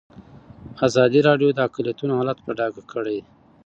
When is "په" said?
2.45-2.51